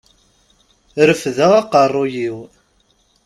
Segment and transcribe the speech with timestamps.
[1.07, 2.37] Refdeɣ aqerruy-iw.